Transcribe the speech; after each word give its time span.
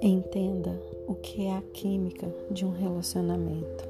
Entenda 0.00 0.76
o 1.06 1.14
que 1.14 1.46
é 1.46 1.52
a 1.52 1.62
química 1.72 2.26
de 2.50 2.64
um 2.64 2.70
relacionamento. 2.70 3.88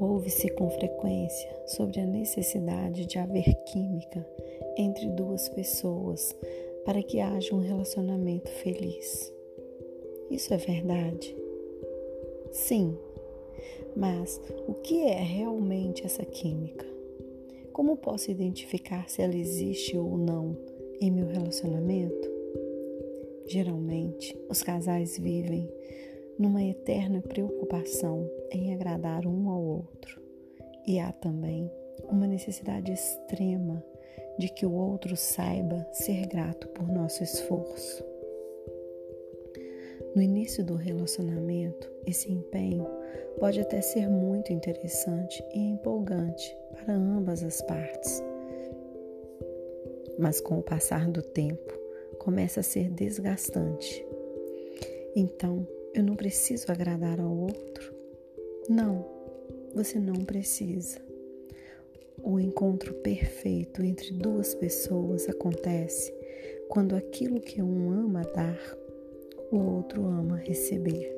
Ouve-se 0.00 0.48
com 0.50 0.70
frequência 0.70 1.50
sobre 1.66 2.00
a 2.00 2.06
necessidade 2.06 3.06
de 3.06 3.18
haver 3.18 3.52
química 3.64 4.24
entre 4.76 5.08
duas 5.08 5.48
pessoas 5.48 6.36
para 6.84 7.02
que 7.02 7.20
haja 7.20 7.54
um 7.54 7.60
relacionamento 7.60 8.50
feliz. 8.50 9.32
Isso 10.30 10.54
é 10.54 10.56
verdade? 10.56 11.36
Sim, 12.52 12.96
mas 13.96 14.40
o 14.68 14.74
que 14.74 15.02
é 15.02 15.20
realmente 15.20 16.06
essa 16.06 16.24
química? 16.24 16.97
Como 17.78 17.96
posso 17.96 18.28
identificar 18.28 19.08
se 19.08 19.22
ela 19.22 19.36
existe 19.36 19.96
ou 19.96 20.18
não 20.18 20.58
em 21.00 21.12
meu 21.12 21.28
relacionamento? 21.28 22.28
Geralmente, 23.46 24.36
os 24.50 24.64
casais 24.64 25.16
vivem 25.16 25.72
numa 26.36 26.60
eterna 26.60 27.22
preocupação 27.22 28.28
em 28.50 28.74
agradar 28.74 29.24
um 29.28 29.48
ao 29.48 29.62
outro. 29.62 30.20
E 30.88 30.98
há 30.98 31.12
também 31.12 31.70
uma 32.10 32.26
necessidade 32.26 32.90
extrema 32.90 33.80
de 34.40 34.48
que 34.48 34.66
o 34.66 34.72
outro 34.72 35.16
saiba 35.16 35.86
ser 35.92 36.26
grato 36.26 36.66
por 36.70 36.88
nosso 36.88 37.22
esforço. 37.22 38.04
No 40.18 40.24
início 40.24 40.64
do 40.64 40.74
relacionamento, 40.74 41.88
esse 42.04 42.32
empenho 42.32 42.84
pode 43.38 43.60
até 43.60 43.80
ser 43.80 44.08
muito 44.08 44.52
interessante 44.52 45.40
e 45.54 45.60
empolgante 45.60 46.58
para 46.72 46.92
ambas 46.92 47.44
as 47.44 47.62
partes. 47.62 48.20
Mas 50.18 50.40
com 50.40 50.58
o 50.58 50.62
passar 50.62 51.08
do 51.08 51.22
tempo, 51.22 51.72
começa 52.18 52.58
a 52.58 52.64
ser 52.64 52.90
desgastante. 52.90 54.04
Então, 55.14 55.64
eu 55.94 56.02
não 56.02 56.16
preciso 56.16 56.72
agradar 56.72 57.20
ao 57.20 57.32
outro? 57.32 57.94
Não, 58.68 59.06
você 59.72 60.00
não 60.00 60.24
precisa. 60.24 60.98
O 62.24 62.40
encontro 62.40 62.92
perfeito 62.92 63.84
entre 63.84 64.10
duas 64.14 64.52
pessoas 64.52 65.28
acontece 65.28 66.12
quando 66.68 66.96
aquilo 66.96 67.40
que 67.40 67.62
um 67.62 67.92
ama 67.92 68.24
dar, 68.34 68.58
o 69.50 69.56
outro 69.56 70.04
ama 70.04 70.36
receber. 70.36 71.14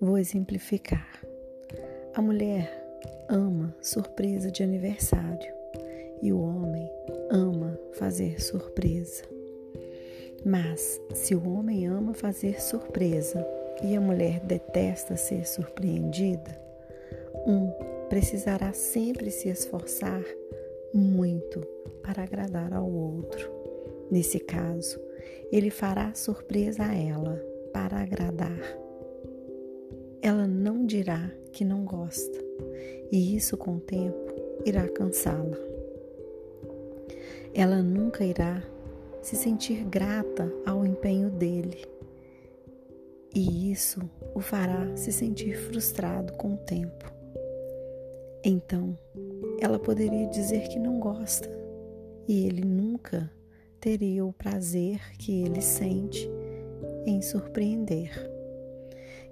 Vou 0.00 0.18
exemplificar. 0.18 1.20
A 2.14 2.22
mulher 2.22 2.70
ama 3.28 3.74
surpresa 3.80 4.50
de 4.50 4.62
aniversário 4.62 5.52
e 6.22 6.32
o 6.32 6.40
homem 6.40 6.90
ama 7.30 7.78
fazer 7.92 8.40
surpresa. 8.40 9.24
Mas 10.44 11.00
se 11.14 11.34
o 11.34 11.48
homem 11.48 11.86
ama 11.86 12.12
fazer 12.12 12.60
surpresa 12.60 13.46
e 13.82 13.96
a 13.96 14.00
mulher 14.00 14.40
detesta 14.40 15.16
ser 15.16 15.46
surpreendida, 15.46 16.58
um 17.46 17.70
precisará 18.08 18.72
sempre 18.72 19.30
se 19.30 19.48
esforçar 19.48 20.22
muito 20.92 21.60
para 22.02 22.22
agradar 22.22 22.72
ao 22.72 22.88
outro. 22.88 23.50
Nesse 24.10 24.38
caso, 24.38 25.00
ele 25.50 25.70
fará 25.70 26.12
surpresa 26.14 26.84
a 26.84 26.94
ela 26.94 27.36
para 27.72 28.00
agradar. 28.00 28.58
Ela 30.20 30.46
não 30.46 30.86
dirá 30.86 31.30
que 31.52 31.64
não 31.64 31.84
gosta, 31.84 32.38
e 33.12 33.36
isso 33.36 33.56
com 33.56 33.76
o 33.76 33.80
tempo 33.80 34.32
irá 34.64 34.88
cansá-la. 34.88 35.56
Ela 37.52 37.82
nunca 37.82 38.24
irá 38.24 38.62
se 39.22 39.36
sentir 39.36 39.84
grata 39.84 40.52
ao 40.66 40.84
empenho 40.84 41.30
dele, 41.30 41.84
e 43.34 43.70
isso 43.70 44.00
o 44.34 44.40
fará 44.40 44.96
se 44.96 45.12
sentir 45.12 45.56
frustrado 45.56 46.32
com 46.34 46.54
o 46.54 46.58
tempo. 46.58 47.12
Então, 48.44 48.98
ela 49.60 49.78
poderia 49.78 50.26
dizer 50.28 50.68
que 50.68 50.78
não 50.78 51.00
gosta 51.00 51.48
e 52.28 52.46
ele 52.46 52.62
nunca 52.64 53.30
teria 53.84 54.24
o 54.24 54.32
prazer 54.32 54.98
que 55.18 55.42
ele 55.42 55.60
sente 55.60 56.26
em 57.04 57.20
surpreender. 57.20 58.10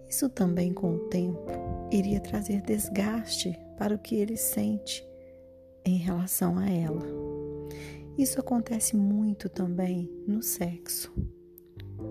Isso 0.06 0.28
também, 0.28 0.74
com 0.74 0.96
o 0.96 1.08
tempo, 1.08 1.46
iria 1.90 2.20
trazer 2.20 2.60
desgaste 2.60 3.58
para 3.78 3.94
o 3.94 3.98
que 3.98 4.14
ele 4.14 4.36
sente 4.36 5.02
em 5.86 5.96
relação 5.96 6.58
a 6.58 6.68
ela. 6.68 7.00
Isso 8.18 8.38
acontece 8.38 8.94
muito 8.94 9.48
também 9.48 10.12
no 10.28 10.42
sexo. 10.42 11.10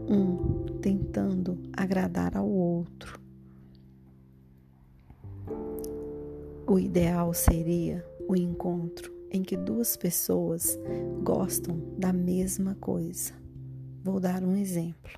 Um 0.09 0.80
tentando 0.81 1.62
agradar 1.74 2.35
ao 2.35 2.50
outro 2.50 3.22
O 6.66 6.80
ideal 6.80 7.35
seria 7.35 8.03
o 8.28 8.35
encontro 8.35 9.21
em 9.31 9.42
que 9.42 9.56
duas 9.56 9.96
pessoas 9.96 10.78
gostam 11.24 11.80
da 11.97 12.12
mesma 12.12 12.75
coisa. 12.75 13.34
Vou 14.03 14.19
dar 14.19 14.44
um 14.44 14.56
exemplo. 14.56 15.12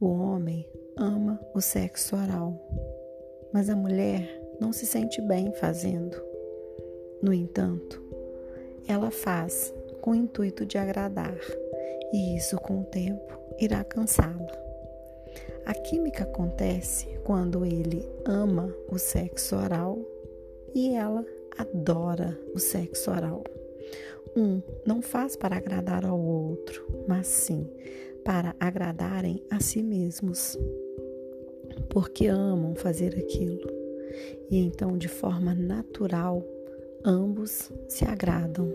O 0.00 0.08
homem 0.08 0.68
ama 0.96 1.40
o 1.54 1.60
sexo 1.60 2.16
oral, 2.16 2.60
mas 3.52 3.70
a 3.70 3.76
mulher 3.76 4.42
não 4.60 4.72
se 4.72 4.84
sente 4.84 5.20
bem 5.22 5.52
fazendo. 5.52 6.20
No 7.22 7.32
entanto, 7.32 8.02
ela 8.86 9.10
faz 9.10 9.72
com 10.00 10.10
o 10.10 10.14
intuito 10.14 10.66
de 10.66 10.76
agradar, 10.76 11.38
e 12.12 12.36
isso 12.36 12.56
com 12.58 12.80
o 12.80 12.84
tempo 12.84 13.38
irá 13.58 13.82
cansá-la. 13.84 14.52
A 15.64 15.72
química 15.72 16.24
acontece 16.24 17.18
quando 17.24 17.64
ele 17.64 18.06
ama 18.26 18.74
o 18.90 18.98
sexo 18.98 19.56
oral 19.56 19.98
e 20.74 20.94
ela 20.94 21.24
adora 21.58 22.38
o 22.54 22.58
sexo 22.58 23.10
oral. 23.10 23.44
Um 24.36 24.60
não 24.84 25.00
faz 25.00 25.36
para 25.36 25.56
agradar 25.56 26.04
ao 26.04 26.20
outro, 26.20 26.84
mas 27.06 27.26
sim 27.26 27.68
para 28.24 28.56
agradarem 28.58 29.42
a 29.50 29.60
si 29.60 29.82
mesmos, 29.82 30.58
porque 31.90 32.26
amam 32.26 32.74
fazer 32.74 33.16
aquilo. 33.16 33.68
E 34.50 34.58
então, 34.58 34.96
de 34.96 35.08
forma 35.08 35.54
natural, 35.54 36.42
ambos 37.04 37.70
se 37.88 38.04
agradam. 38.04 38.72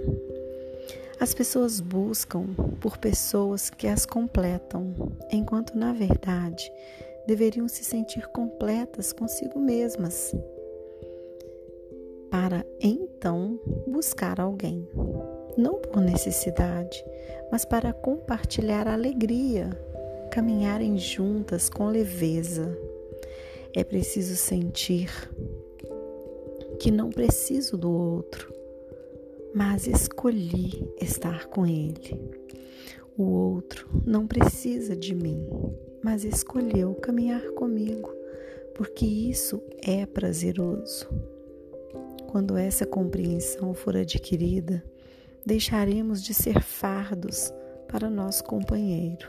As 1.19 1.33
pessoas 1.33 1.81
buscam 1.81 2.45
por 2.79 2.97
pessoas 2.97 3.69
que 3.69 3.87
as 3.87 4.05
completam, 4.05 4.93
enquanto 5.31 5.77
na 5.77 5.91
verdade 5.91 6.71
deveriam 7.27 7.67
se 7.67 7.83
sentir 7.83 8.27
completas 8.29 9.11
consigo 9.11 9.59
mesmas 9.59 10.33
para 12.29 12.65
então 12.79 13.59
buscar 13.87 14.39
alguém, 14.39 14.87
não 15.57 15.75
por 15.75 16.01
necessidade, 16.01 17.03
mas 17.51 17.65
para 17.65 17.91
compartilhar 17.91 18.87
a 18.87 18.93
alegria, 18.93 19.69
caminharem 20.31 20.97
juntas 20.97 21.69
com 21.69 21.87
leveza. 21.87 22.77
É 23.73 23.83
preciso 23.83 24.35
sentir 24.35 25.11
que 26.79 26.91
não 26.91 27.09
preciso 27.09 27.77
do 27.77 27.91
outro, 27.91 28.53
mas 29.53 29.87
escolhi 29.87 30.87
estar 31.01 31.47
com 31.47 31.65
ele. 31.65 32.19
O 33.17 33.23
outro 33.23 33.89
não 34.05 34.25
precisa 34.25 34.95
de 34.95 35.13
mim, 35.13 35.45
mas 36.01 36.23
escolheu 36.23 36.95
caminhar 36.95 37.41
comigo, 37.51 38.09
porque 38.73 39.05
isso 39.05 39.61
é 39.81 40.05
prazeroso. 40.05 41.07
Quando 42.27 42.57
essa 42.57 42.85
compreensão 42.85 43.73
for 43.73 43.97
adquirida, 43.97 44.83
deixaremos 45.43 46.21
de 46.21 46.31
ser 46.33 46.61
fardos 46.61 47.51
para 47.87 48.07
nosso 48.07 48.43
companheiro. 48.43 49.27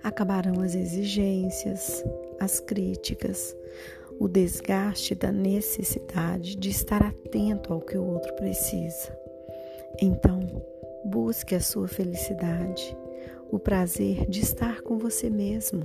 Acabarão 0.00 0.60
as 0.60 0.76
exigências, 0.76 2.04
as 2.38 2.60
críticas, 2.60 3.56
o 4.20 4.28
desgaste 4.28 5.14
da 5.14 5.32
necessidade 5.32 6.54
de 6.56 6.70
estar 6.70 7.02
atento 7.02 7.72
ao 7.72 7.80
que 7.80 7.98
o 7.98 8.04
outro 8.04 8.32
precisa. 8.34 9.12
Então, 10.00 10.40
busque 11.04 11.56
a 11.56 11.60
sua 11.60 11.88
felicidade, 11.88 12.96
o 13.50 13.58
prazer 13.58 14.24
de 14.30 14.40
estar 14.40 14.82
com 14.82 14.98
você 14.98 15.28
mesmo. 15.28 15.82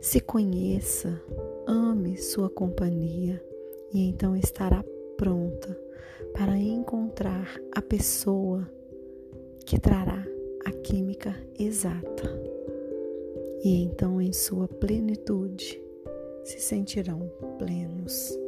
Se 0.00 0.20
conheça, 0.20 1.20
ame 1.66 2.16
sua 2.16 2.48
companhia 2.48 3.42
e 3.92 4.08
então 4.08 4.36
estará 4.36 4.84
pronta 5.16 5.78
para 6.34 6.56
encontrar 6.56 7.60
a 7.74 7.82
pessoa 7.82 8.68
que 9.64 9.78
trará 9.78 10.26
a 10.64 10.70
química 10.70 11.34
exata. 11.58 12.40
E 13.64 13.82
então, 13.82 14.20
em 14.20 14.32
sua 14.32 14.68
plenitude, 14.68 15.82
se 16.44 16.60
sentirão 16.60 17.30
plenos. 17.58 18.38